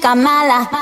Chica 0.00 0.79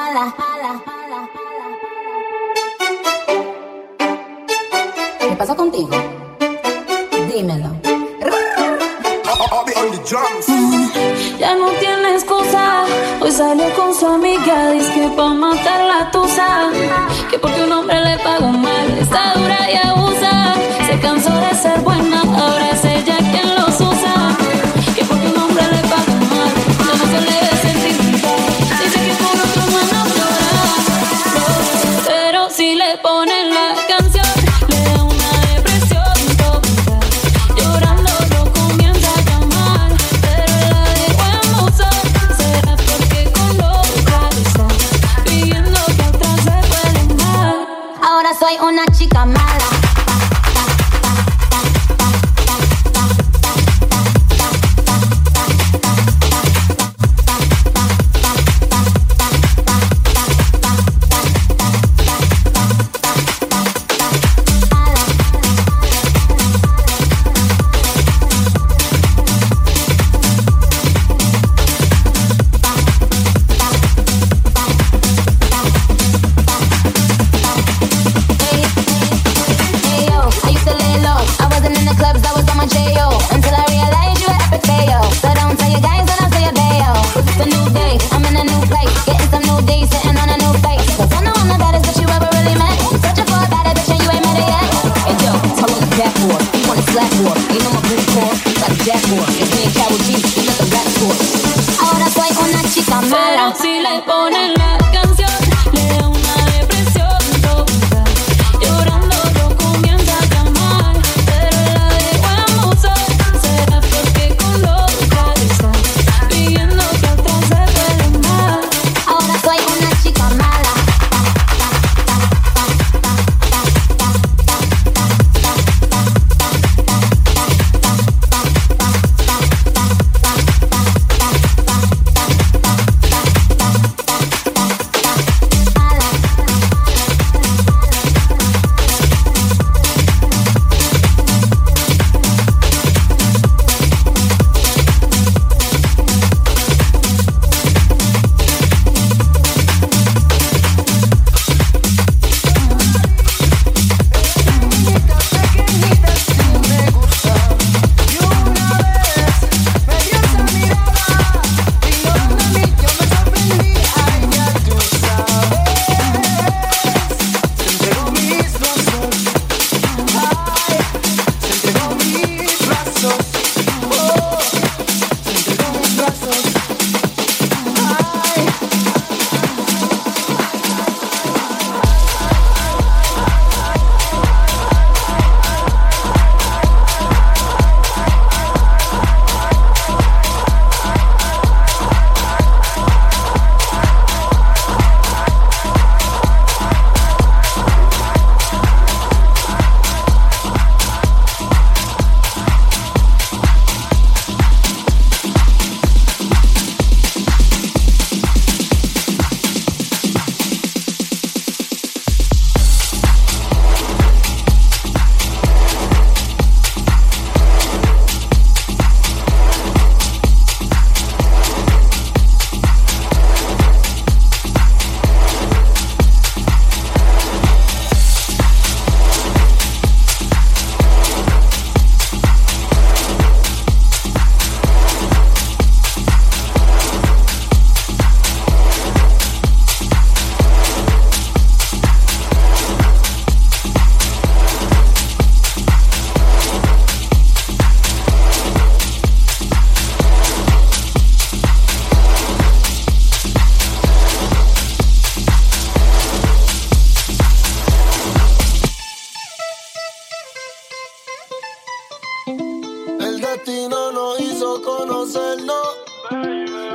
destino 263.48 263.92
nos 263.92 264.20
hizo 264.20 264.62
conocernos. 264.62 265.68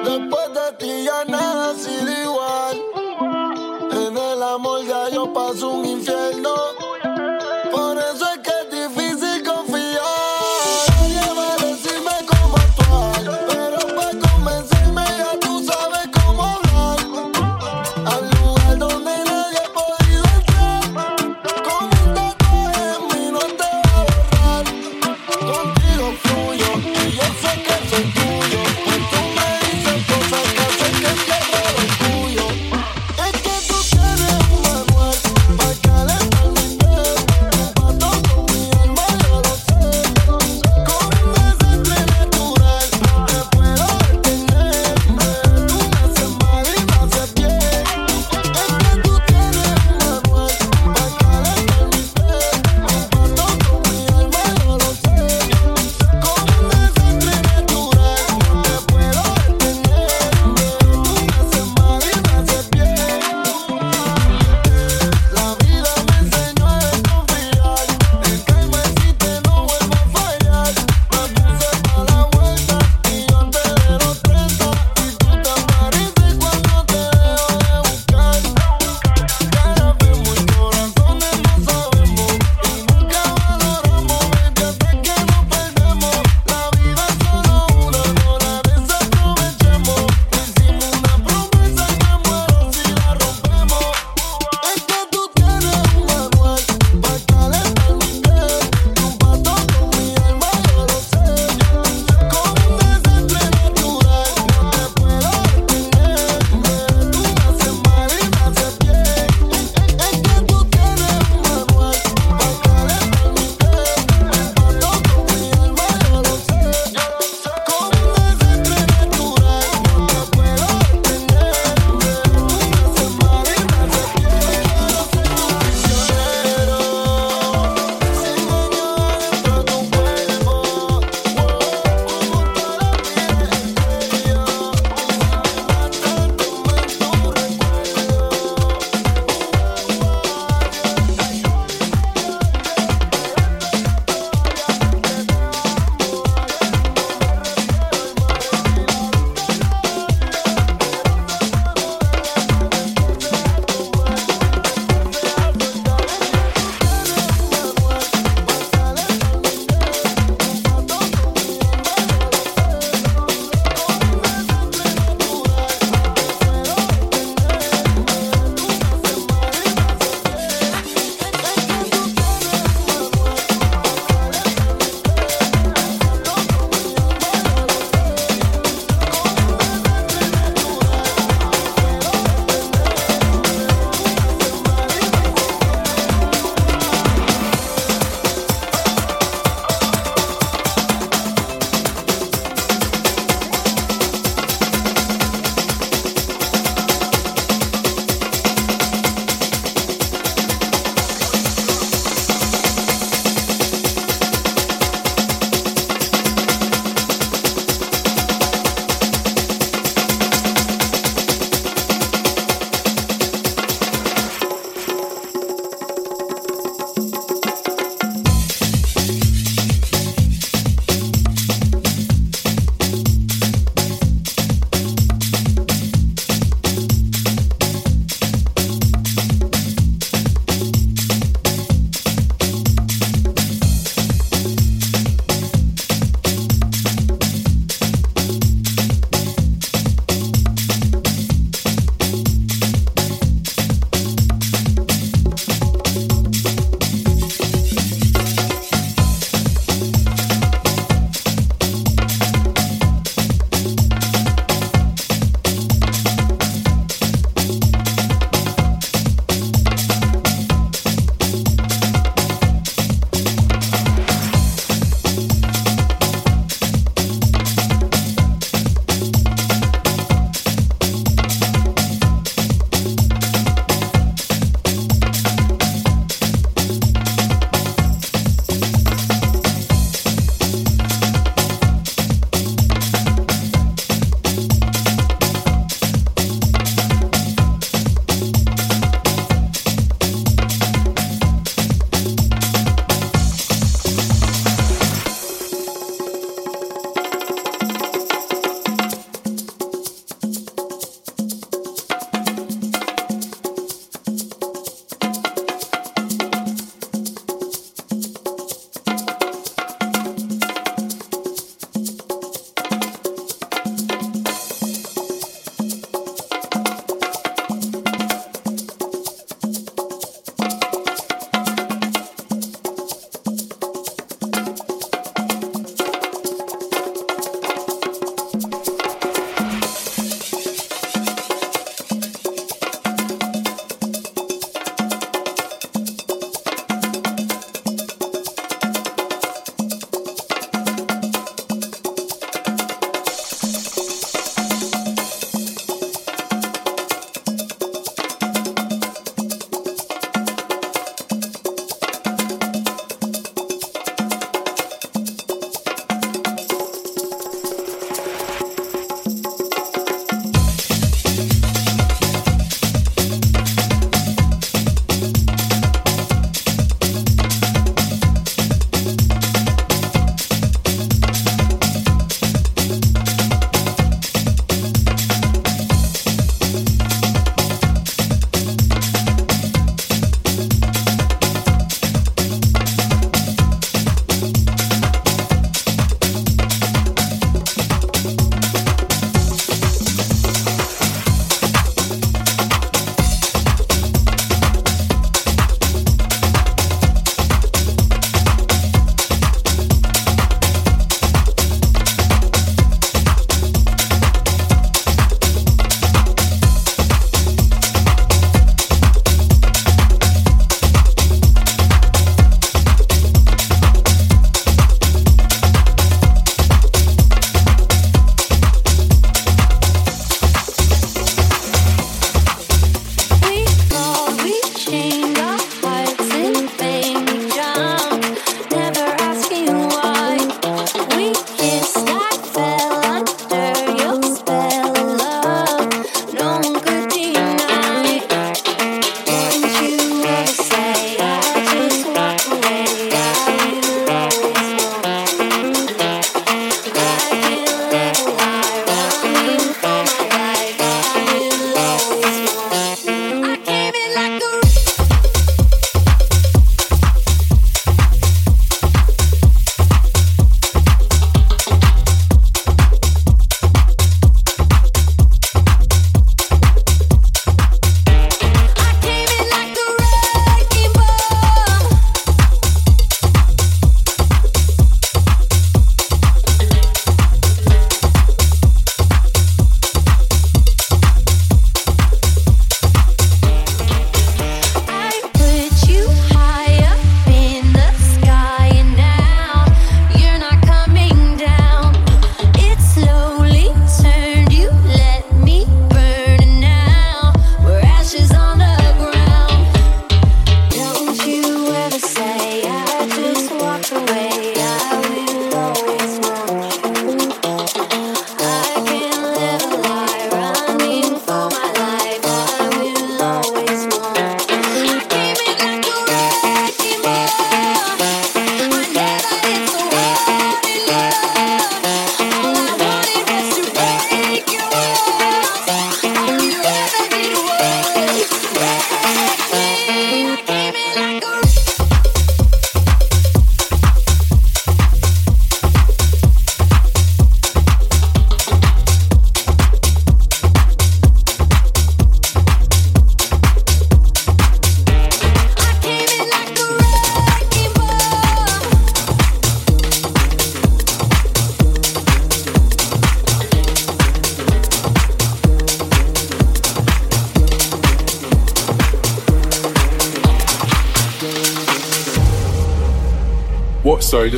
Después 0.03 0.53
de 0.53 0.78
ti 0.80 1.03
ya 1.03 1.26
nada 1.26 1.69
ha 1.69 1.76
sido 1.76 2.11
igual. 2.24 2.82
En 3.91 4.17
el 4.17 4.43
amor 4.43 4.86
ya 4.86 5.09
yo 5.09 5.32
paso 5.32 5.69
un 5.69 5.86
infierno. 5.86 6.12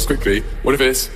Quickly. 0.06 0.42
What 0.64 0.76
if 0.76 0.82
it's 0.82 1.10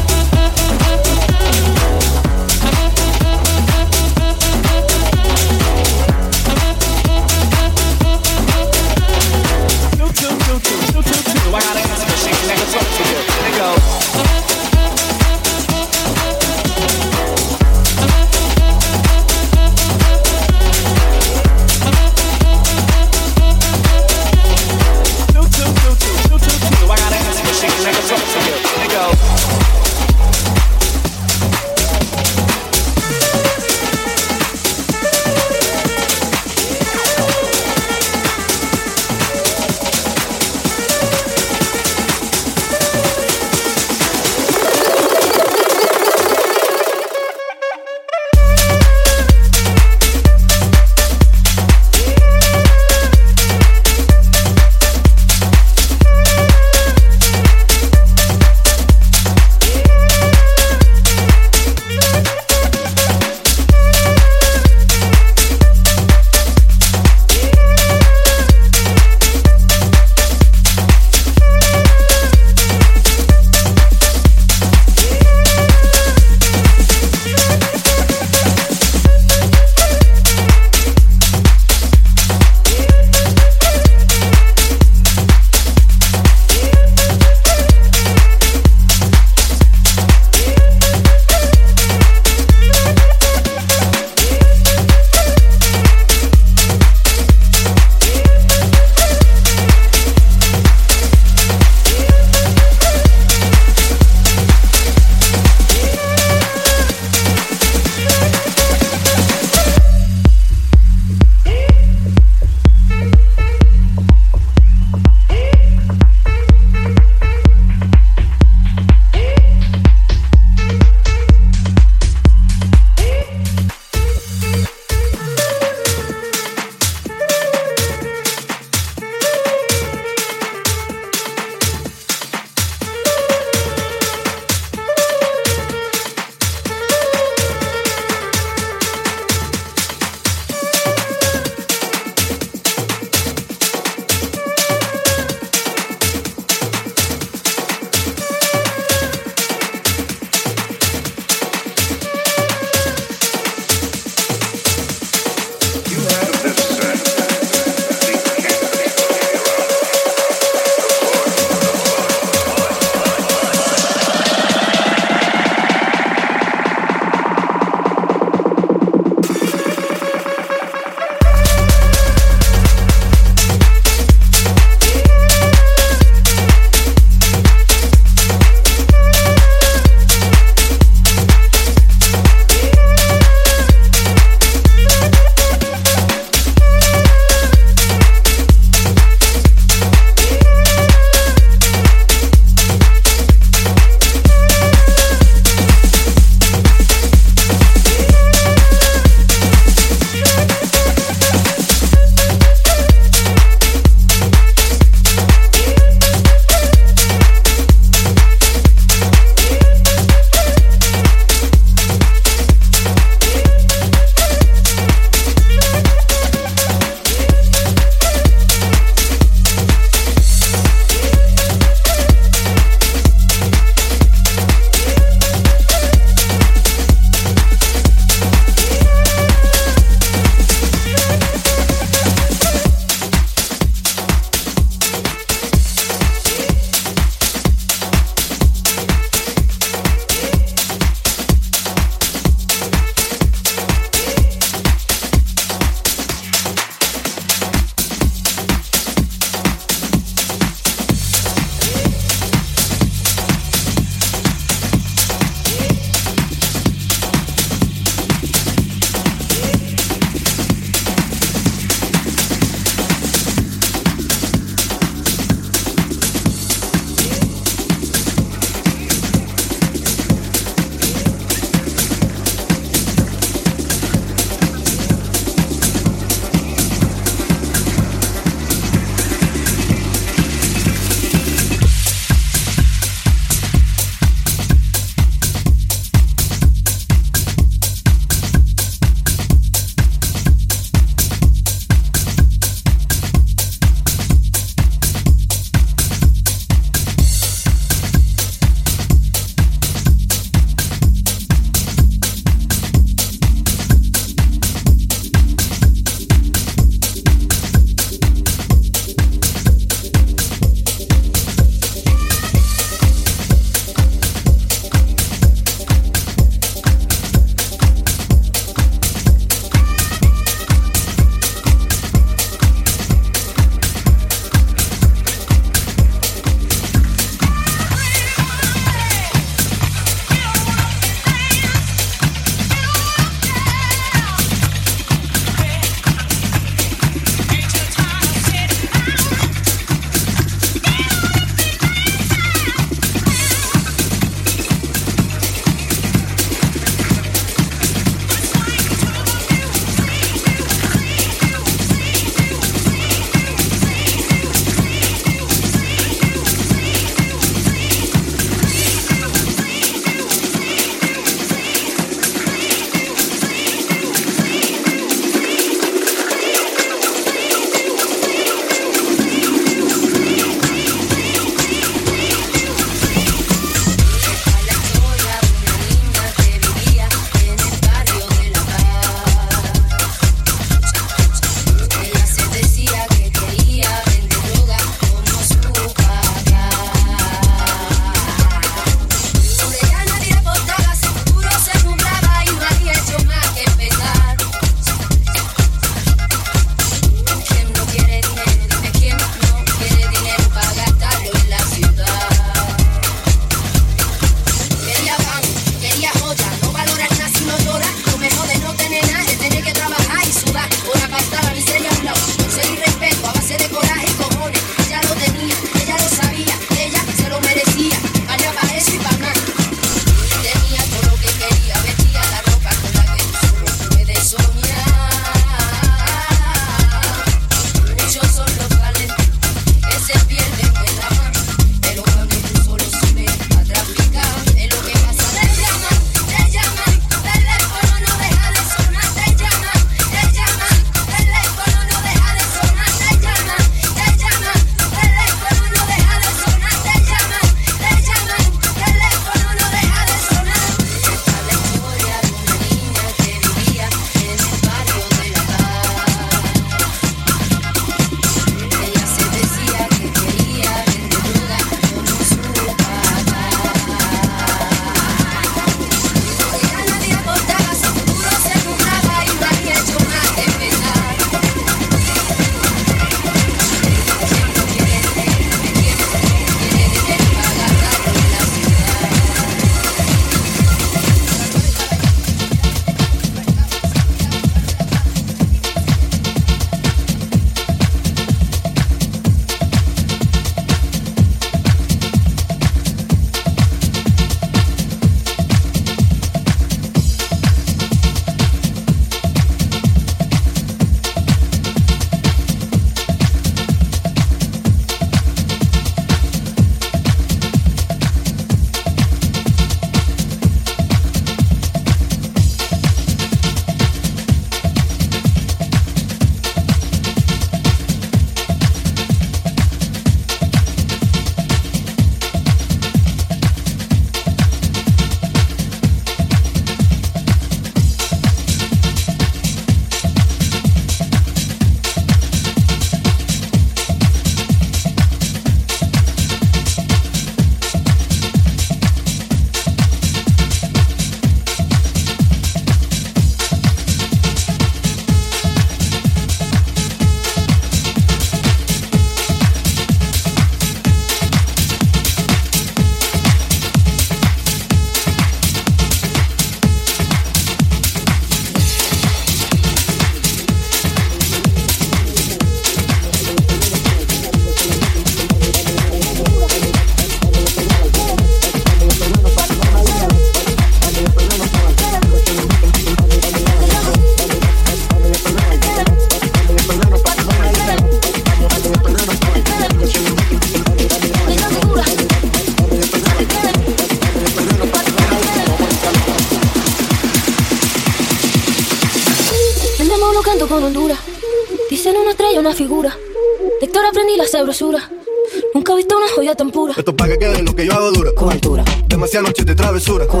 hacía 598.98 599.02
noches 599.02 599.26
de 599.26 599.34
travesura. 599.34 599.86
Con. 599.86 600.00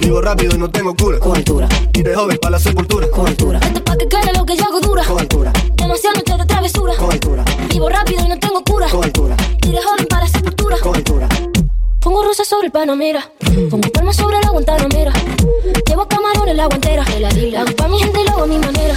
Vivo 0.00 0.20
rápido 0.20 0.54
y 0.54 0.58
no 0.58 0.70
tengo 0.70 0.94
cura. 0.94 1.18
Con 1.18 1.36
altura. 1.36 1.68
Y 1.92 2.02
de 2.02 2.14
joven 2.14 2.38
para 2.40 2.52
la 2.52 2.58
sepultura. 2.58 3.10
Con 3.10 3.26
altura. 3.26 3.58
Esto 3.58 3.84
pa' 3.84 3.96
que 3.96 4.08
quede 4.08 4.32
lo 4.36 4.44
que 4.44 4.56
yo 4.56 4.64
hago 4.64 4.80
dura. 4.80 5.04
Con 5.04 5.18
altura. 5.18 5.52
Demasiado 5.74 6.16
noches 6.16 6.38
de 6.38 6.46
travesura. 6.46 6.94
Con. 6.96 7.18
Vivo 7.68 7.88
rápido 7.88 8.24
y 8.24 8.28
no 8.28 8.38
tengo 8.38 8.62
cura. 8.64 8.88
Con 8.88 9.04
altura. 9.04 9.36
Y 9.62 9.72
de 9.72 9.82
joven 9.82 10.06
para 10.06 10.24
la 10.24 10.30
sepultura. 10.30 10.76
Con. 10.80 11.02
Pongo 12.00 12.22
rosas 12.22 12.46
sobre 12.46 12.66
el 12.66 12.72
panamera. 12.72 13.28
Pongo 13.70 13.90
palmas 13.92 14.16
sobre 14.16 14.40
la 14.40 14.50
guantanamera. 14.50 15.12
Llevo 15.86 16.06
camarones 16.06 16.56
la 16.56 16.66
guantera. 16.66 17.04
De 17.04 17.20
la, 17.20 17.64
pa' 17.64 17.88
mi 17.88 17.98
gente 17.98 18.20
y 18.20 18.24
lo 18.24 18.30
hago 18.30 18.42
a 18.44 18.46
mi 18.46 18.58
manera. 18.58 18.87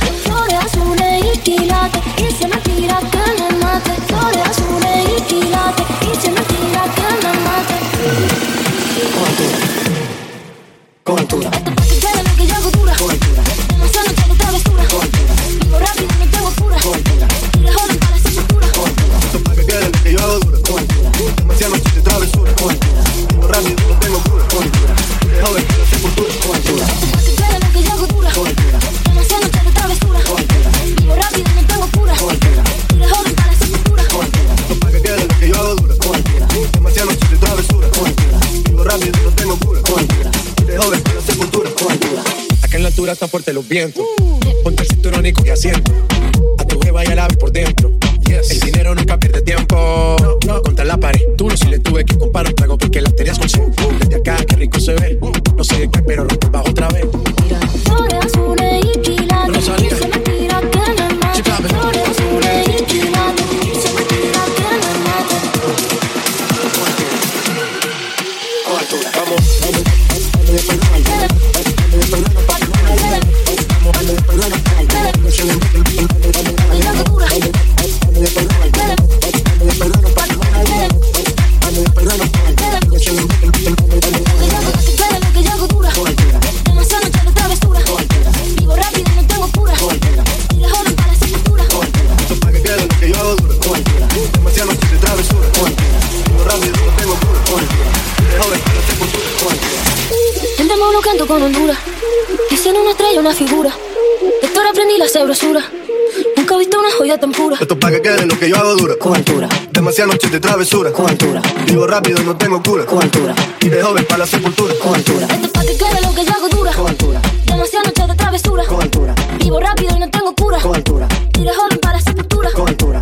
de 110.32 110.40
travesura. 110.40 110.92
Con 110.92 111.10
altura. 111.10 111.42
Vivo 111.66 111.86
rápido, 111.86 112.22
y 112.22 112.26
no 112.26 112.38
tengo 112.38 112.64
cura. 112.64 112.86
Con 112.86 113.02
altura. 113.02 113.36
Y 113.60 113.70
de 113.70 113.82
joven 113.84 114.06
para 114.06 114.20
la 114.20 114.26
sepultura. 114.26 114.74
Con 114.82 114.96
altura. 114.96 115.28
Esto 115.30 115.46
es 115.46 115.52
pa' 115.52 115.62
que 115.62 115.78
quede 115.78 116.02
lo 116.02 116.16
que 116.16 116.26
yo 116.26 116.32
hago 116.32 116.50
dura. 116.50 116.72
Con 116.72 116.88
altura. 116.88 117.22
Demasiadas 117.46 117.88
noches 117.88 118.08
de 118.08 118.16
travesura. 118.16 118.64
Con 118.66 118.82
altura. 118.82 119.16
Vivo 119.40 119.60
rápido 119.60 119.96
y 119.96 120.00
no 120.00 120.10
tengo 120.10 120.34
cura. 120.34 120.60
Con 120.60 120.76
altura. 120.76 121.08
Y 121.38 121.44
de 121.44 121.54
joven 121.54 121.80
para 121.80 121.98
la 121.98 122.02
sepultura. 122.02 122.50
Con 122.54 122.68
altura. 122.68 123.02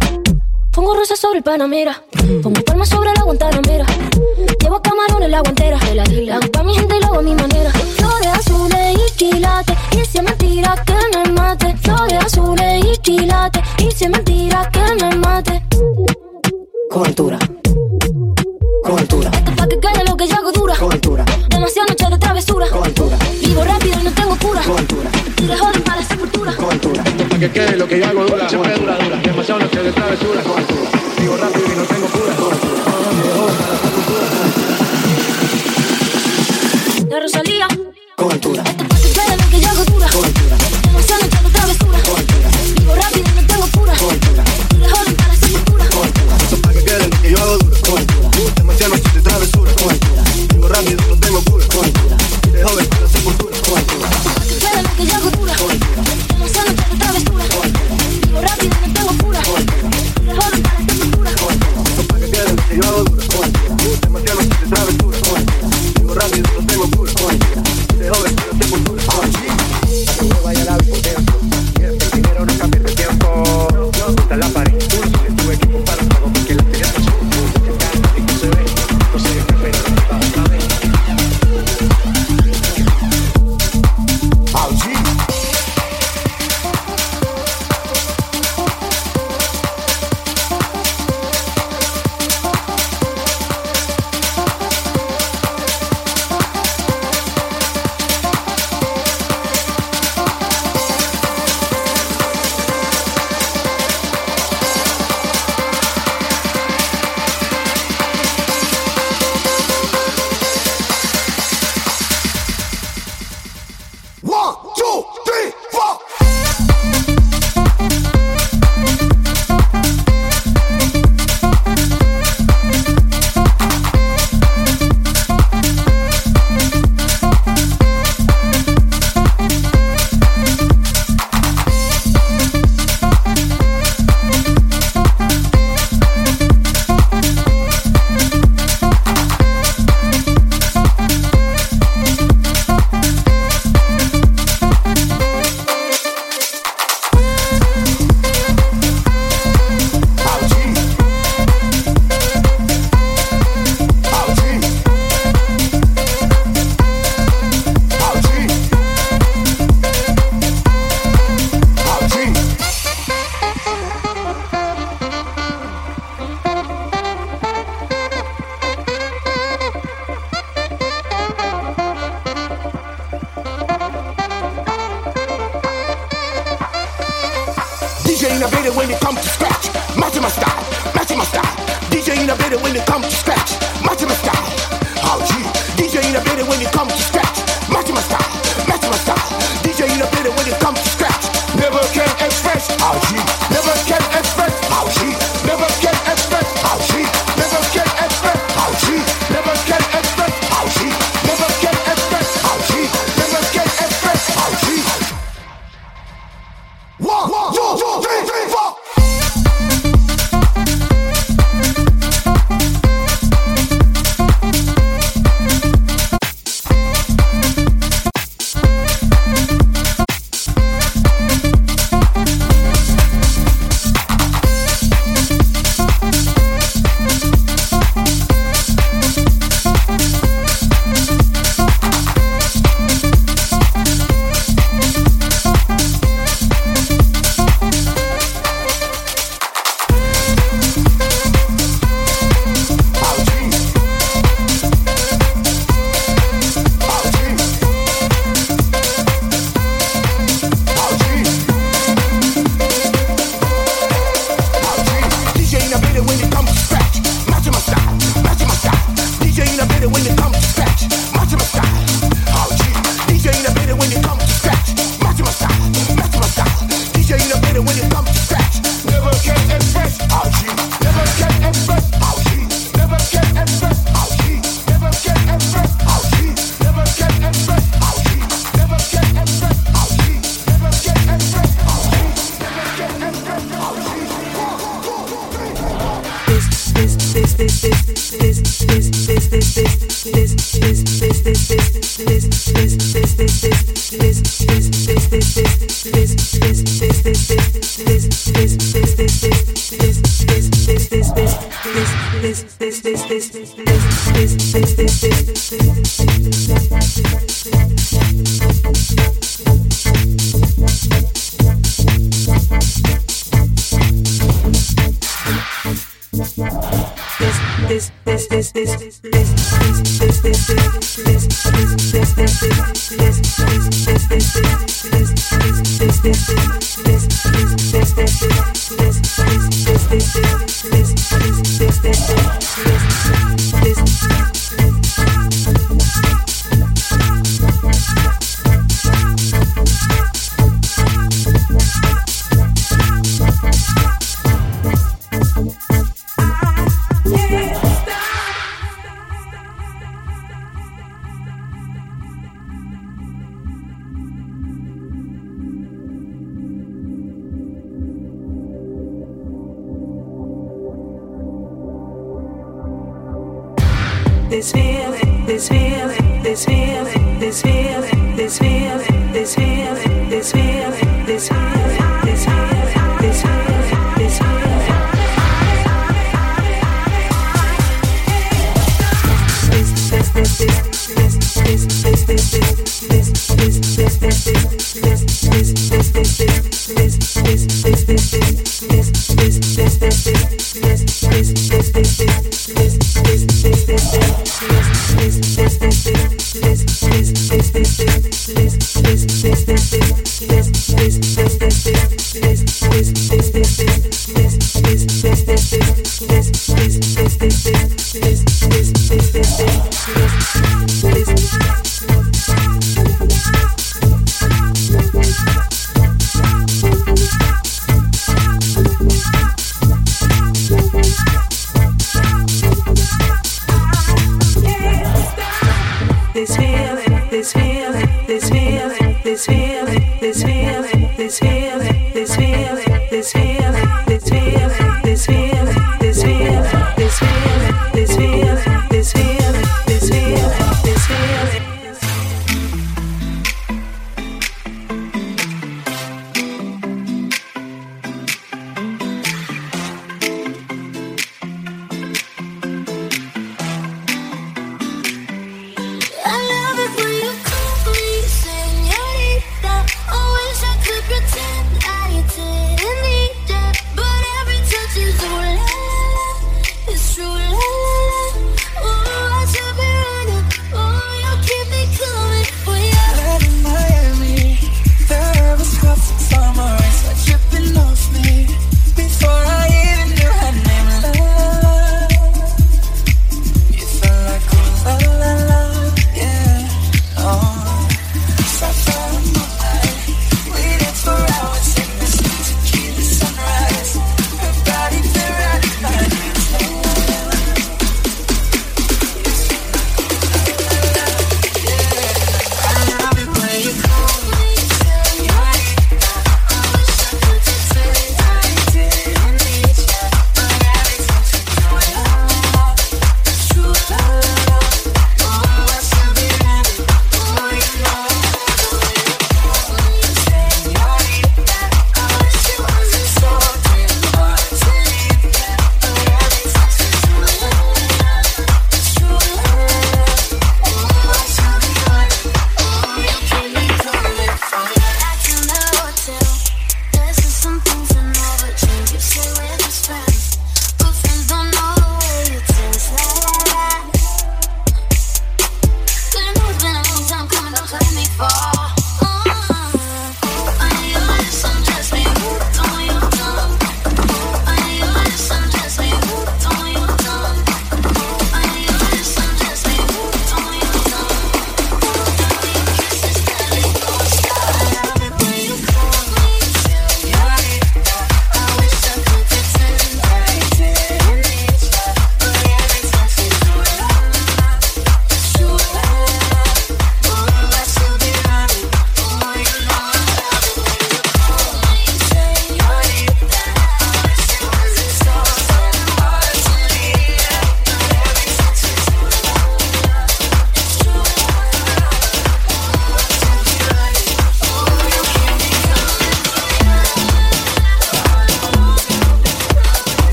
Pongo 0.72 0.96
rosas 0.96 1.20
sobre 1.20 1.38
el 1.38 1.44
panamera 1.44 2.04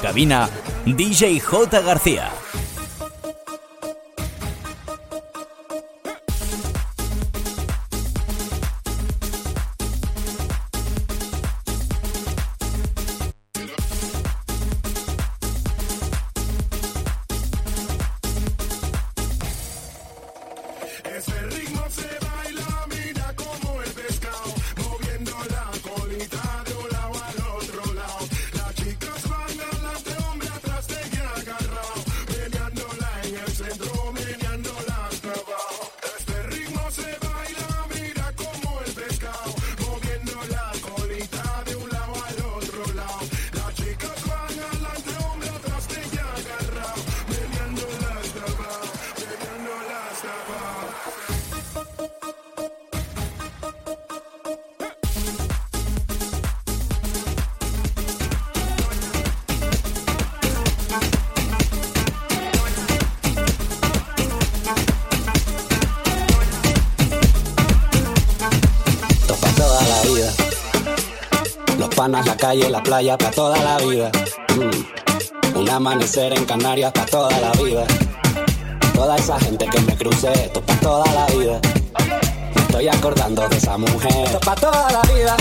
cabina, 0.00 0.48
DJ 0.86 1.40
J. 1.40 1.80
García. 1.82 2.39
Playa, 72.90 73.16
pa' 73.16 73.30
toda 73.30 73.56
la 73.58 73.76
vida. 73.78 74.10
Mm. 74.56 75.58
Un 75.58 75.70
amanecer 75.70 76.32
en 76.32 76.44
Canarias, 76.44 76.90
pa' 76.90 77.06
toda 77.06 77.30
la 77.38 77.52
vida. 77.52 77.84
Toda 78.92 79.14
esa 79.14 79.38
gente 79.38 79.64
que 79.66 79.80
me 79.82 79.94
crucé, 79.96 80.32
esto 80.32 80.60
pa' 80.60 80.74
toda 80.80 81.06
la 81.14 81.26
vida. 81.26 81.60
Me 82.52 82.62
estoy 82.62 82.88
acordando 82.88 83.48
de 83.48 83.56
esa 83.58 83.78
mujer. 83.78 84.24
Esto 84.24 84.40
pa' 84.40 84.56
toda 84.56 84.90
la 84.90 85.02
vida. 85.02 85.36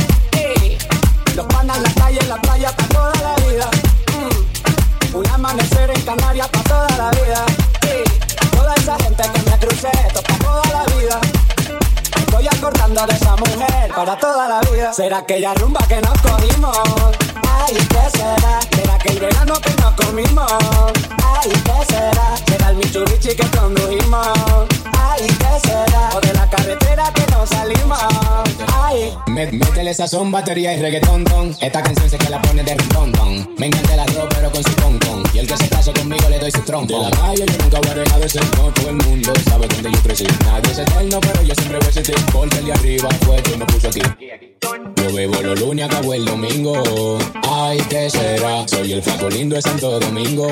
Los 1.36 1.48
panas, 1.48 1.82
la 1.82 1.92
calle, 1.96 2.22
la 2.28 2.38
playa, 2.40 2.72
pa' 2.78 2.88
toda 2.88 3.16
la 3.28 3.36
vida. 3.48 3.68
Mm. 4.14 5.16
Un 5.18 5.28
amanecer 5.28 5.90
en 5.90 6.02
Canarias, 6.04 6.50
pa' 6.50 6.64
toda 6.74 6.98
la 6.98 7.10
vida. 7.20 7.46
Toda 8.52 8.76
esa 8.76 8.96
gente 9.00 9.24
que 9.34 9.50
me 9.50 9.58
crucé, 9.58 9.90
esto 10.06 10.22
pa' 10.22 10.38
toda 10.38 10.66
la 10.78 10.84
vida. 10.94 11.20
Estoy 12.16 12.48
acordando 12.48 13.08
de 13.08 13.14
esa 13.14 13.36
mujer 13.38 13.92
para 13.96 14.16
toda 14.20 14.48
la 14.48 14.60
vida. 14.70 14.94
¿Será 14.94 15.18
aquella 15.18 15.56
rumba 15.56 15.80
que 15.88 16.00
nos 16.00 16.22
cogimos? 16.22 17.29
Ay, 17.60 17.74
¿qué 17.76 18.18
será? 18.18 18.60
¿Será 18.74 18.94
aquel 18.96 19.20
verano 19.20 19.54
que 19.62 19.70
nos 19.82 19.94
comimos? 19.94 20.52
Ay, 21.24 21.50
¿qué 21.52 21.94
será? 21.94 22.36
¿Será 22.48 22.70
el 22.70 22.78
Mitsubishi 22.78 23.36
que 23.36 23.48
condujimos? 23.58 24.28
Ay, 24.98 25.28
¿qué 25.28 25.68
será? 25.68 26.10
O 26.16 26.22
de 26.22 26.34
la 26.34 26.50
carretera 26.50 27.12
que 27.14 27.26
nos 27.32 27.50
salimos. 27.50 28.00
Ay, 28.74 29.14
Mé- 29.28 29.52
Métele 29.52 29.94
sazón, 29.94 30.32
batería 30.32 30.74
y 30.74 30.82
reggaetón, 30.82 31.24
don. 31.24 31.56
Esta 31.62 31.82
canción 31.84 32.10
sé 32.10 32.18
que 32.18 32.30
la 32.30 32.42
pone 32.42 32.64
de 32.64 32.76
rondón, 32.76 33.12
don. 33.14 33.56
Me 33.58 33.68
encanta 33.68 33.94
el 33.94 34.00
arroz, 34.00 34.28
pero 34.30 34.52
con 34.52 34.64
su 34.64 34.76
concon. 34.76 35.24
Y 35.34 35.40
el 35.40 35.48
que 35.48 35.58
se 35.58 35.70
case 35.70 35.94
conmigo 35.94 36.28
le 36.30 36.40
doy 36.40 36.52
su 36.52 36.62
tronco. 36.62 36.94
De 37.04 37.10
la 37.10 37.12
calle 37.12 37.46
yo 37.46 37.58
nunca 37.64 37.80
voy 37.80 37.90
a 37.90 37.94
dejar 37.96 38.20
de 38.20 38.30
ser 38.30 38.44
como 38.52 38.70
todo 38.72 38.90
el 38.90 38.96
mundo 38.96 39.34
sabe 39.50 39.68
dónde 39.68 39.92
yo 39.92 40.00
crecí. 40.02 40.26
Nadie 40.46 40.72
es 40.72 40.78
eterno, 40.80 41.20
pero 41.22 41.44
yo 41.44 41.54
siempre 41.56 41.78
voy 41.80 41.88
a 41.90 41.92
sentir 41.92 42.16
porque 42.32 42.58
el 42.58 42.66
de 42.66 42.74
arriba 42.74 43.10
fue 43.26 43.36
que 43.44 43.58
me 43.58 43.66
puso 43.66 43.88
aquí. 43.90 44.02
Yo 44.96 45.14
bebo 45.16 45.42
los 45.42 45.60
lunes, 45.60 45.86
acabo 45.86 46.14
el 46.14 46.26
domingo. 46.26 47.18
Ay, 47.62 47.78
¿qué 47.90 48.10
será? 48.10 48.66
Soy 48.66 48.94
el 48.94 49.04
flaco 49.04 49.30
lindo 49.30 49.54
de 49.58 49.62
Santo 49.62 50.00
Domingo. 50.00 50.48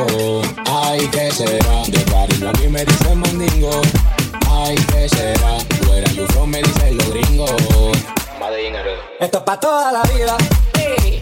Ay, 0.69 1.07
¿qué 1.07 1.31
será? 1.31 1.81
De 1.87 2.03
cariño 2.03 2.49
a 2.49 2.51
mí 2.59 2.67
me 2.67 2.83
dicen 2.83 3.19
mandingo. 3.19 3.81
Ay, 4.51 4.75
¿qué 4.91 5.07
será? 5.07 5.57
Eras 5.95 6.13
you 6.15 6.27
from, 6.27 6.49
me 6.49 6.61
dicen 6.61 6.97
los 6.97 7.09
gringos. 7.09 7.51
esto 9.21 9.37
es 9.37 9.43
pa' 9.45 9.57
toda 9.57 9.93
la 9.93 10.03
vida. 10.03 10.35
Ey. 10.77 11.21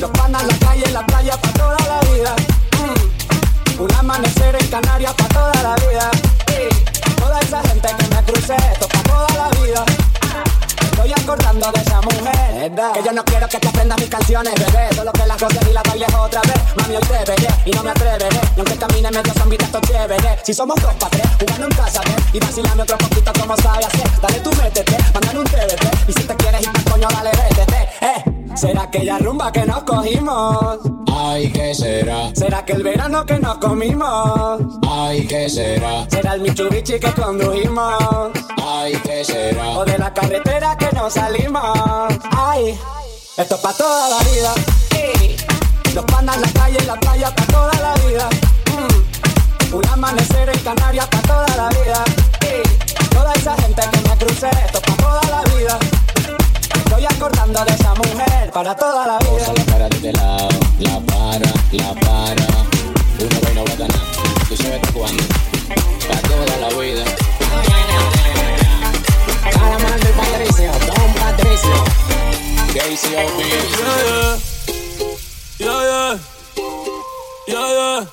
Los 0.00 0.10
panas, 0.10 0.42
la 0.42 0.58
calle, 0.58 0.90
la 0.90 1.06
playa, 1.06 1.40
pa' 1.40 1.52
toda 1.52 1.78
la 1.86 2.00
vida. 2.10 2.34
Mm. 2.80 3.82
Un 3.82 3.94
amanecer 3.94 4.56
en 4.60 4.66
Canarias, 4.66 5.14
pa' 5.14 5.28
toda 5.28 5.62
la 5.62 5.76
vida. 5.76 6.10
Ey. 6.58 6.68
Toda 7.16 7.38
esa 7.38 7.62
gente 7.68 7.88
que 7.96 8.14
me 8.16 8.22
crucé, 8.24 8.56
esto 8.72 8.86
es 8.86 8.92
pa' 8.92 9.02
toda 9.04 9.28
la 9.36 9.60
vida. 9.60 9.84
Estoy 11.02 11.14
acordando 11.24 11.72
de 11.72 11.80
esa 11.80 12.00
mujer. 12.02 12.72
Que 12.92 13.02
yo 13.02 13.12
no 13.12 13.24
quiero 13.24 13.48
que 13.48 13.58
te 13.58 13.68
aprendas 13.68 13.98
mis 13.98 14.10
canciones, 14.10 14.52
bebé. 14.54 14.94
Solo 14.94 15.10
que 15.12 15.24
las 15.24 15.38
cosas 15.38 15.66
y 15.66 15.72
las 15.72 15.82
bailes 15.82 16.14
otra 16.14 16.42
vez. 16.42 16.60
Mami, 16.76 16.96
hoy 16.96 17.02
te 17.02 17.30
veré 17.30 17.48
y 17.64 17.70
no 17.70 17.82
me 17.82 17.90
atreveré. 17.90 18.40
Y 18.54 18.60
aunque 18.60 18.76
camine 18.76 19.10
medio 19.10 19.32
zombie, 19.32 19.56
esto 19.58 19.80
chévere. 19.80 20.38
Si 20.44 20.52
somos 20.52 20.76
dos 20.82 20.92
pa' 20.96 21.08
tres, 21.08 21.26
jugando 21.40 21.68
en 21.68 21.72
casa, 21.72 22.02
¿ves? 22.02 22.34
Y 22.34 22.38
vacilame 22.40 22.82
otro 22.82 22.98
poquito 22.98 23.32
como 23.32 23.56
sabe 23.56 23.86
hacer. 23.86 24.20
Dale 24.20 24.40
tú 24.40 24.50
métete, 24.62 24.98
mándale 25.14 25.38
un 25.38 25.46
TBT. 25.46 26.08
Y 26.08 26.12
si 26.12 26.22
te 26.24 26.36
quieres 26.36 26.60
ir 26.60 26.84
coño, 26.84 27.08
dale 27.10 27.30
vete. 27.30 27.88
Eh, 28.02 28.39
¿será 28.54 28.82
aquella 28.82 29.18
rumba 29.18 29.52
que 29.52 29.64
nos 29.64 29.82
cogimos? 29.84 30.78
Ay, 31.12 31.50
¿qué 31.52 31.74
será? 31.74 32.34
¿Será 32.34 32.64
que 32.64 32.72
el 32.72 32.82
verano 32.82 33.24
que 33.26 33.38
nos 33.38 33.58
comimos? 33.58 34.60
Ay, 34.88 35.26
¿qué 35.26 35.48
será? 35.48 36.06
¿Será 36.08 36.34
el 36.34 36.40
Mitsubishi 36.42 36.98
que 36.98 37.12
condujimos? 37.12 38.30
Ay, 38.62 38.94
¿qué 39.04 39.24
será? 39.24 39.70
O 39.70 39.84
de 39.84 39.98
la 39.98 40.12
carretera 40.12 40.76
que 40.76 40.90
nos 40.94 41.12
salimos. 41.14 41.62
Ay, 42.30 42.78
esto 43.36 43.54
es 43.54 43.60
pa' 43.60 43.72
toda 43.72 44.08
la 44.08 44.18
vida. 44.30 44.54
Ey. 44.96 45.36
Los 45.94 46.04
panas, 46.04 46.40
la 46.40 46.48
calle, 46.52 46.78
la 46.86 46.94
playa, 46.96 47.34
pa' 47.34 47.46
toda 47.46 47.72
la 47.80 47.94
vida. 48.06 48.28
Mm. 48.76 49.74
Un 49.76 49.86
amanecer 49.86 50.48
en 50.48 50.58
Canarias, 50.60 51.06
pa' 51.06 51.22
toda 51.22 51.56
la 51.56 51.68
vida. 51.68 52.04
Toda 53.10 53.32
esa 53.34 53.56
gente 53.56 53.82
que 53.90 54.08
me 54.08 54.16
crucé, 54.16 54.50
esto 54.64 54.78
es 54.78 54.84
pa' 54.84 54.96
toda 54.96 55.22
la 55.30 55.42
vida. 55.54 55.78
Estoy 56.90 57.06
acordando 57.06 57.64
de 57.64 57.72
esa 57.72 57.94
mujer 57.94 58.50
para 58.52 58.74
toda 58.74 59.06
la 59.06 59.18
vida. 59.18 59.46
La 59.54 59.64
para 59.64 59.88
de 59.88 59.96
este 59.96 60.12
lado, 60.12 60.48
la 60.80 61.00
para, 61.06 61.52
la 61.70 61.94
para. 62.00 62.46
Uno 63.20 63.40
ve 63.42 63.52
y 63.52 63.54
no 63.54 63.64
va 63.64 63.72
a 63.72 63.76
ganar. 63.76 64.00
Tú 64.48 64.56
sabes 64.56 64.80
cuándo. 64.92 65.22
Para 66.08 66.20
toda 66.22 66.56
la 66.56 66.68
vida. 66.80 67.04
Calamar 69.52 70.00
de 70.00 70.12
Patricio, 70.14 70.72
Don 70.88 71.14
Patricio. 71.14 71.76
KCOB. 72.74 73.38
Yeah, 75.58 75.82
yeah. 75.84 76.18
Yeah, 77.46 77.68
yeah. 77.70 78.06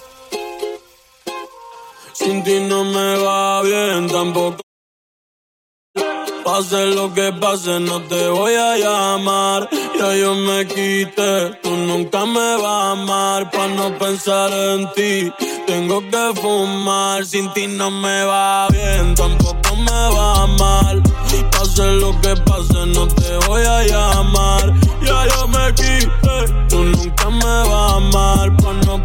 Sin 2.14 2.44
ti 2.44 2.60
no 2.60 2.84
me 2.84 3.18
va 3.18 3.64
bien 3.64 4.08
tampoco. 4.08 4.67
Pase 6.48 6.86
lo 6.96 7.14
que 7.14 7.34
pase, 7.34 7.78
no 7.82 8.02
te 8.04 8.30
voy 8.30 8.54
a 8.54 8.78
llamar. 8.78 9.70
Ya 10.00 10.16
yo 10.16 10.34
me 10.34 10.66
quité, 10.66 11.52
tú 11.62 11.72
nunca 11.72 12.26
me 12.26 12.56
vas 12.56 12.86
a 12.86 12.92
amar. 12.92 13.52
Pa' 13.52 13.68
no 13.68 13.94
pensar 13.98 14.50
en 14.54 14.90
ti, 14.94 15.30
tengo 15.68 16.00
que 16.00 16.40
fumar. 16.40 17.26
Sin 17.26 17.52
ti 17.52 17.68
no 17.68 17.92
me 17.92 18.24
va 18.24 18.70
bien, 18.70 19.14
tampoco 19.16 19.76
me 19.76 20.16
va 20.16 20.48
mal. 20.48 21.04
Pase 21.52 21.92
lo 21.92 22.12
que 22.22 22.34
pase, 22.38 22.86
no 22.96 23.10
te 23.10 23.38
voy 23.46 23.64
a 23.64 23.84
llamar. 23.84 24.74
Ya 25.02 25.28
yo 25.28 25.48
me 25.50 25.74
quité, 25.76 26.38
tú 26.70 26.78
nunca 26.78 27.30
me 27.30 27.70
vas 27.70 27.92
a 27.92 27.96
amar. 27.98 28.56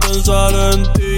Pensar 0.01 0.55
en 0.73 0.93
ti, 0.93 1.17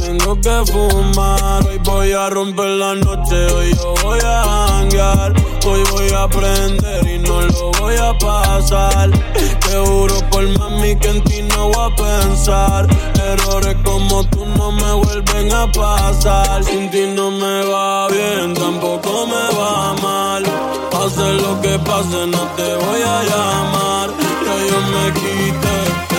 tengo 0.00 0.40
que 0.40 0.72
fumar. 0.72 1.66
Hoy 1.66 1.78
voy 1.84 2.12
a 2.12 2.30
romper 2.30 2.66
la 2.66 2.94
noche, 2.94 3.46
hoy 3.54 3.74
yo 3.74 3.94
voy 4.02 4.20
a 4.24 4.78
hanguear. 4.78 5.32
Hoy 5.64 5.82
voy 5.92 6.10
a 6.10 6.24
aprender 6.24 7.06
y 7.06 7.18
no 7.18 7.40
lo 7.40 7.70
voy 7.78 7.94
a 7.96 8.16
pasar. 8.18 9.10
Te 9.10 9.76
juro 9.78 10.14
por 10.30 10.46
mami 10.58 10.96
que 10.98 11.08
en 11.08 11.24
ti 11.24 11.42
no 11.42 11.68
voy 11.68 11.92
a 11.92 11.96
pensar. 11.96 12.86
Errores 13.14 13.76
como 13.84 14.24
tú 14.24 14.44
no 14.44 14.72
me 14.72 14.92
vuelven 14.92 15.52
a 15.52 15.70
pasar. 15.70 16.64
Sin 16.64 16.90
ti 16.90 17.06
no 17.14 17.30
me 17.30 17.64
va 17.64 18.08
bien, 18.08 18.54
tampoco 18.54 19.26
me 19.26 19.56
va 19.56 19.94
mal. 20.02 20.42
Pase 20.90 21.32
lo 21.34 21.60
que 21.60 21.78
pase, 21.78 22.26
no 22.26 22.42
te 22.56 22.74
voy 22.74 23.02
a 23.02 23.22
llamar. 23.22 24.10
Ya 24.44 24.56
yo 24.68 24.80
me 24.92 25.12
quité. 25.14 26.11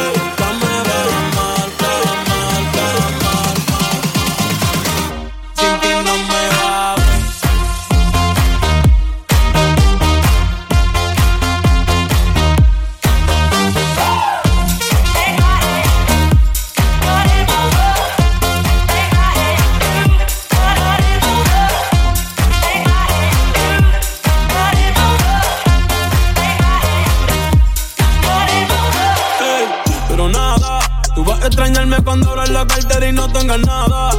Y 33.01 33.11
no 33.11 33.27
tengas 33.31 33.59
nada. 33.59 34.11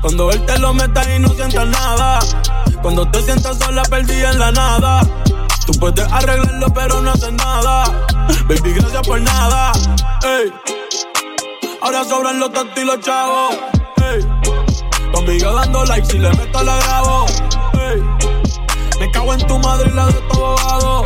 Cuando 0.00 0.30
él 0.30 0.44
te 0.46 0.58
lo 0.58 0.72
meta 0.72 1.02
y 1.14 1.18
no 1.18 1.28
sientas 1.30 1.66
nada. 1.66 2.20
Cuando 2.82 3.08
te 3.10 3.22
sientas 3.22 3.58
sola, 3.58 3.82
perdida 3.82 4.30
en 4.30 4.38
la 4.38 4.52
nada. 4.52 5.00
Tú 5.66 5.72
puedes 5.78 6.06
arreglarlo, 6.12 6.72
pero 6.72 7.00
no 7.00 7.10
haces 7.10 7.32
nada. 7.32 7.84
Baby, 8.46 8.74
gracias 8.74 9.06
por 9.06 9.20
nada. 9.20 9.72
Ey. 10.22 10.52
Ahora 11.82 12.04
sobran 12.04 12.38
los 12.38 12.52
tantos 12.52 12.78
y 12.80 12.84
los 12.84 13.00
chavos. 13.00 13.56
Ey. 13.96 14.26
Conmigo 15.12 15.52
dando 15.52 15.84
like, 15.86 16.06
si 16.06 16.18
le 16.18 16.30
meto 16.30 16.62
la 16.62 16.76
grabo. 16.76 17.26
Ey. 17.74 18.02
Me 19.00 19.10
cago 19.10 19.34
en 19.34 19.46
tu 19.46 19.58
madre 19.58 19.90
y 19.90 19.94
la 19.94 20.06
de 20.06 20.12
tu 20.12 20.44
abogado. 20.44 21.04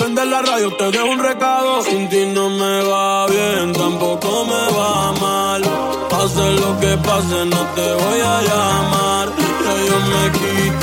Prende 0.00 0.24
la 0.24 0.40
radio, 0.40 0.74
te 0.76 0.90
dejo 0.90 1.10
un 1.10 1.18
recado. 1.18 1.82
Sin 1.82 2.08
ti 2.08 2.24
no 2.24 2.48
me 2.48 2.82
va 2.84 3.26
bien, 3.26 3.70
tampoco 3.74 4.46
me 4.46 4.64
va 4.74 5.12
mal. 5.20 5.62
Pase 6.08 6.52
lo 6.52 6.80
que 6.80 6.96
pase, 7.06 7.44
no 7.44 7.60
te 7.74 7.86
voy 8.02 8.20
a 8.20 8.40
llamar. 8.48 9.28
Ya 9.62 9.74
yo 9.86 9.96
me 10.10 10.32
quité. 10.38 10.79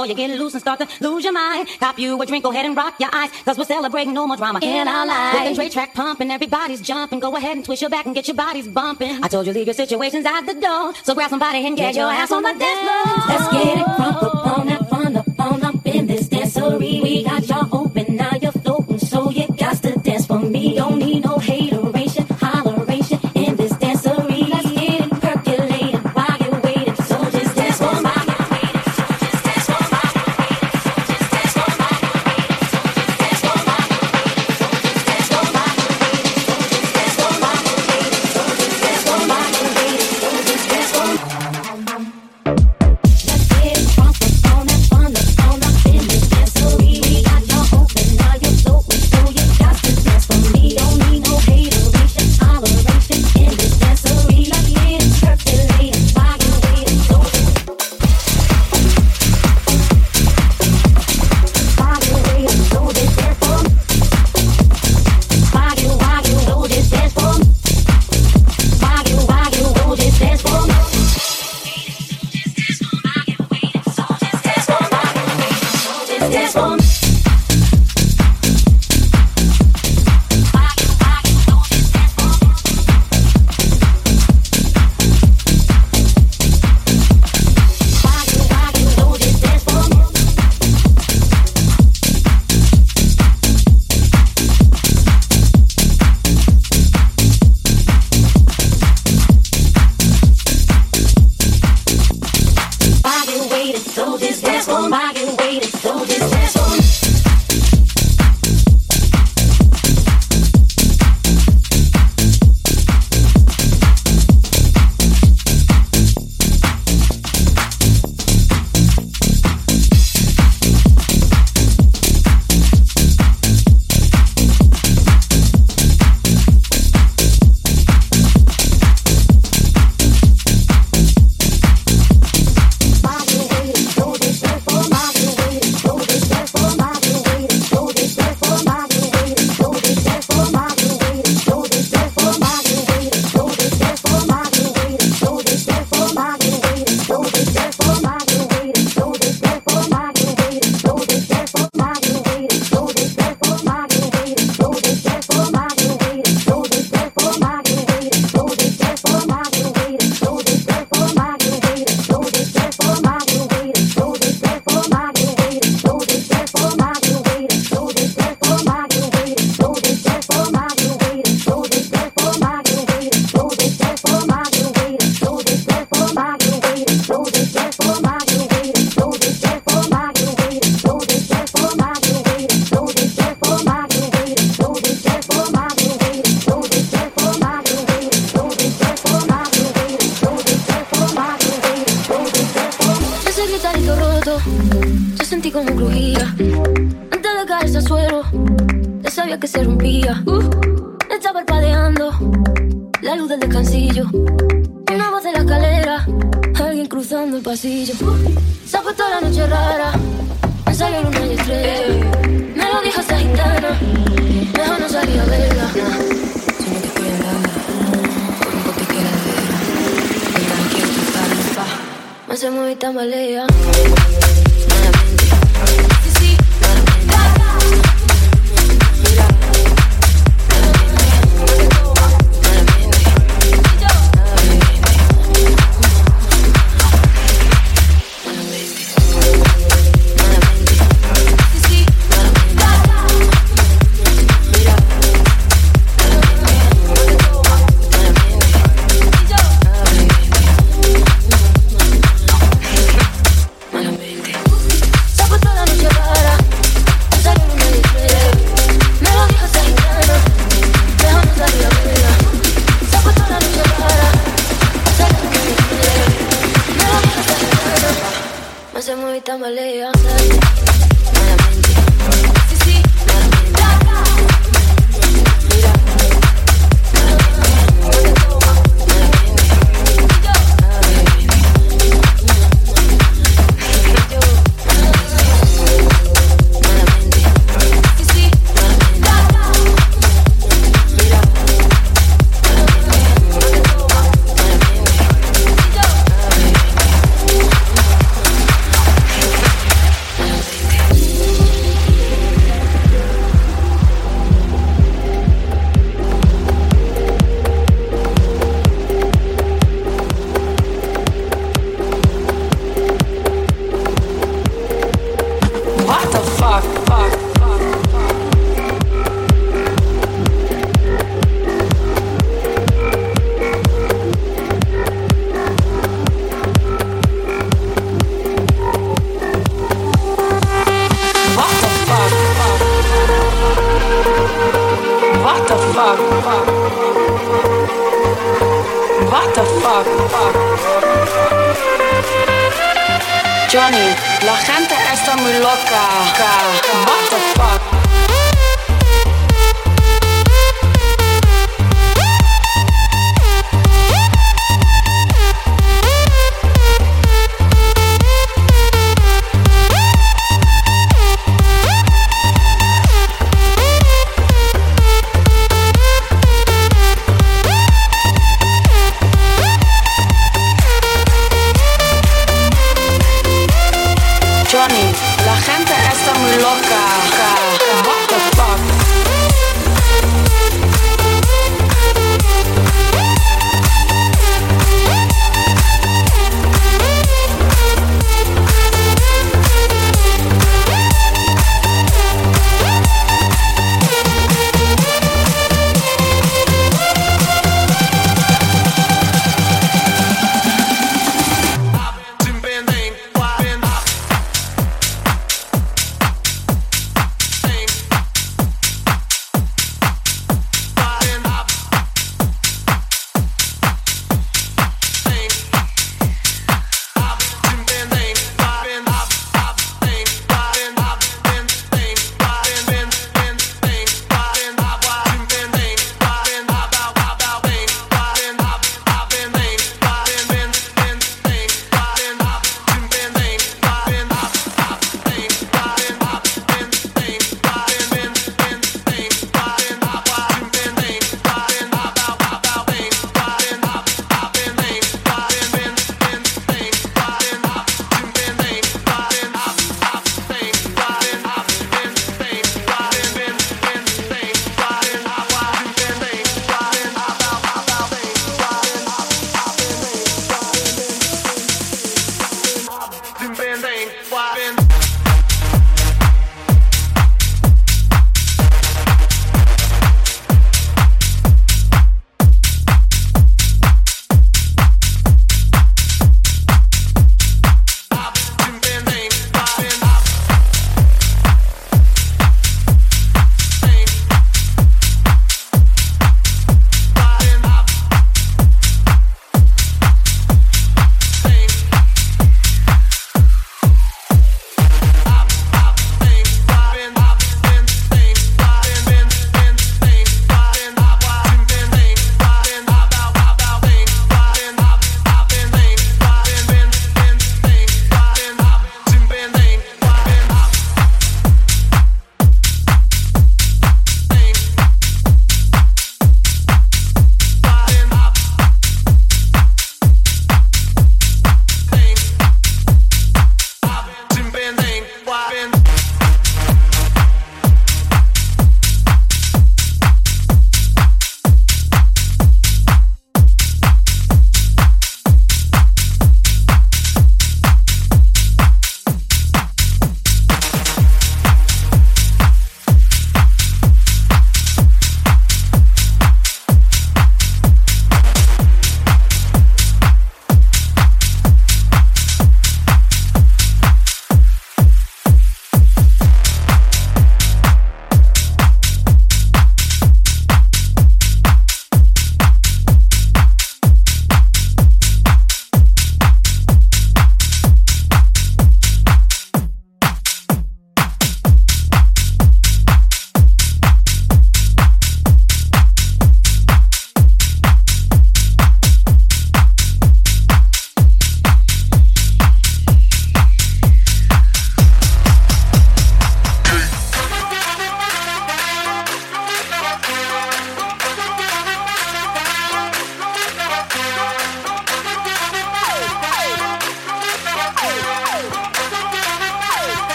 Before 0.00 0.08
you 0.08 0.28
get 0.28 0.38
loose 0.38 0.54
and 0.54 0.60
start 0.60 0.78
to 0.80 0.88
lose 1.00 1.24
your 1.24 1.32
mind. 1.32 1.68
Cop 1.78 1.98
you 1.98 2.20
a 2.20 2.26
drink, 2.26 2.44
go 2.44 2.50
ahead 2.50 2.64
and 2.64 2.76
rock 2.76 2.94
your 2.98 3.10
eyes. 3.12 3.30
Cause 3.44 3.58
we're 3.58 3.64
celebrating 3.64 4.14
no 4.14 4.26
more 4.26 4.36
drama 4.36 4.60
in 4.62 4.88
our 4.88 5.06
lives. 5.06 5.38
With 5.38 5.48
the 5.50 5.54
Dre 5.56 5.68
track 5.68 5.94
pumping, 5.94 6.30
everybody's 6.30 6.80
jumping. 6.80 7.20
Go 7.20 7.36
ahead 7.36 7.56
and 7.56 7.64
twist 7.64 7.82
your 7.82 7.90
back 7.90 8.06
and 8.06 8.14
get 8.14 8.26
your 8.26 8.36
bodies 8.36 8.66
bumping. 8.66 9.22
I 9.22 9.28
told 9.28 9.46
you 9.46 9.52
leave 9.52 9.66
your 9.66 9.74
situations 9.74 10.24
at 10.24 10.42
the 10.46 10.54
door. 10.54 10.94
So 11.02 11.14
grab 11.14 11.30
somebody 11.30 11.66
and 11.66 11.76
get, 11.76 11.94
your 11.94 12.10
ass 12.10 12.32
on 12.32 12.42
the 12.42 12.54
dance 12.54 12.80
floor. 12.80 13.26
Let's 13.28 13.52
get 13.52 13.78
it 13.78 13.84
crunk 13.84 14.22
up 14.22 14.58
on 14.58 14.66
that 14.68 14.88
fun 14.88 15.16
up 15.16 15.40
on 15.40 15.64
up 15.64 15.86
in 15.86 16.06
this 16.06 16.28
dancery. 16.28 17.02
We 17.02 17.24
got 17.24 17.46
y'all 17.48 17.68
open, 17.72 18.16
now 18.16 18.32
you're 18.40 18.52
floating. 18.52 18.98
So 18.98 19.30
you 19.30 19.48
got 19.48 19.82
to 19.82 19.92
dance 19.98 20.26
for 20.26 20.38
me. 20.38 20.76
Don't 20.76 20.98
need 20.98 21.24
no 21.24 21.36
hateration, 21.38 21.69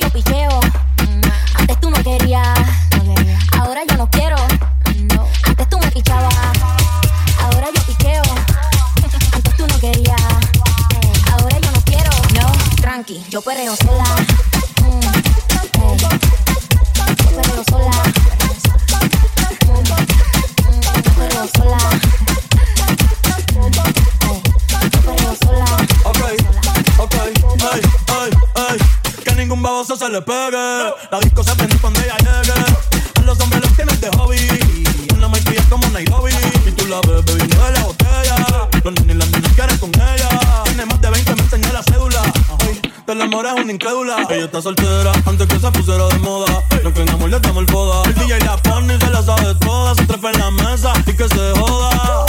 yo 0.00 0.10
picheo. 0.10 0.35
La 30.24 31.20
disco 31.20 31.44
se 31.44 31.54
prende 31.56 31.76
cuando 31.76 32.00
ella 32.00 32.16
llegue. 32.16 32.58
A 33.16 33.20
los 33.20 33.38
hombres 33.38 33.60
los 33.60 33.72
tienes 33.74 34.00
de 34.00 34.08
hobby. 34.16 34.38
Una 35.14 35.28
marquilla 35.28 35.62
como 35.68 35.86
Nairobi. 35.90 36.32
Y 36.66 36.70
tú 36.72 36.86
la 36.86 37.02
ves 37.02 37.22
bebiendo 37.26 37.62
de 37.62 37.72
la 37.72 37.84
botella. 37.84 38.68
Los 38.82 38.94
nenes 38.94 39.14
y 39.14 39.18
las 39.18 39.30
nenas 39.30 39.52
quieren 39.52 39.76
con 39.76 39.90
ella. 39.90 40.62
Tiene 40.64 40.86
más 40.86 41.00
de 41.02 41.10
20, 41.10 41.34
me 41.34 41.42
enseñó 41.42 41.70
la 41.70 41.82
cédula. 41.82 42.22
Ey, 42.66 42.80
del 43.06 43.20
amor 43.20 43.44
es 43.44 43.62
una 43.62 43.70
incrédula. 43.70 44.26
Ella 44.30 44.46
está 44.46 44.62
soltera 44.62 45.12
antes 45.26 45.46
que 45.46 45.60
se 45.60 45.70
pusiera 45.70 46.06
de 46.06 46.18
moda. 46.20 46.64
Lo 46.82 46.94
que 46.94 47.02
en 47.02 47.10
amor 47.10 47.28
le 47.28 47.38
damos 47.38 47.62
el 47.64 47.68
foda. 47.68 48.02
El 48.08 48.14
DJ 48.14 48.38
la 48.38 48.56
pone 48.56 48.98
se 48.98 49.10
la 49.10 49.22
sabe 49.22 49.54
toda. 49.56 49.94
Se 49.96 50.06
trepa 50.06 50.30
en 50.30 50.38
la 50.38 50.50
mesa 50.50 50.94
y 51.06 51.12
que 51.12 51.28
se 51.28 51.52
joda. 51.60 52.24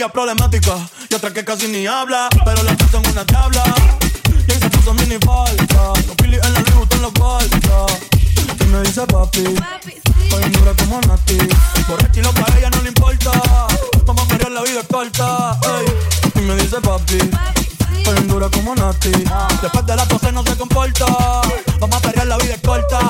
Amiga 0.00 0.12
problemática 0.14 0.76
y 1.10 1.14
otra 1.14 1.30
que 1.30 1.44
casi 1.44 1.68
ni 1.68 1.86
habla, 1.86 2.30
pero 2.46 2.62
las 2.62 2.78
dos 2.78 2.90
son 2.90 3.06
una 3.06 3.22
tabla. 3.26 3.62
Y 4.48 4.50
ahí 4.50 4.58
se 4.58 4.70
puso 4.70 4.94
mini 4.94 5.18
falta, 5.18 5.92
los 6.06 6.16
pili 6.16 6.36
en 6.36 6.54
la 6.54 6.60
Louis 6.60 6.74
Vuitton 6.74 7.02
los 7.02 7.12
falta. 7.12 7.86
Y 8.60 8.64
me 8.64 8.80
dice 8.80 9.06
papi, 9.06 9.44
hoy 9.44 10.42
en 10.42 10.52
dura 10.52 10.72
como 10.78 11.02
Nati. 11.02 11.36
Borracha 11.86 12.18
y 12.18 12.22
loca, 12.22 12.44
a 12.50 12.58
ella 12.58 12.70
no 12.70 12.80
le 12.80 12.88
importa. 12.88 13.30
Vamos 14.06 14.24
a 14.24 14.28
perder 14.28 14.52
la 14.52 14.62
vida 14.62 14.80
es 14.80 14.86
corta. 14.86 15.60
ey. 15.64 16.42
Y 16.42 16.46
me 16.46 16.54
dice 16.54 16.80
papi, 16.80 17.18
hoy 18.08 18.16
en 18.16 18.28
dura 18.28 18.48
como 18.48 18.74
Nati. 18.74 19.12
Después 19.60 19.84
de 19.84 19.96
la 19.96 20.06
pose 20.06 20.32
no 20.32 20.42
se 20.44 20.56
comporta. 20.56 21.04
Vamos 21.78 21.96
a 21.96 22.00
perder 22.00 22.26
la 22.26 22.38
vida 22.38 22.54
es 22.54 22.60
corta. 22.62 23.00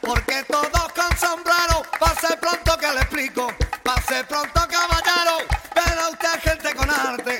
porque 0.00 0.44
todos 0.44 0.92
con 0.92 1.18
sombrero, 1.18 1.82
pase 1.98 2.36
pronto 2.36 2.78
que 2.78 2.92
le 2.92 3.00
explico, 3.00 3.48
pase 3.82 4.22
pronto 4.24 4.52
caballero, 4.68 5.38
pero 5.74 6.10
usted 6.10 6.40
gente 6.42 6.74
con 6.76 6.88
arte 6.88 7.38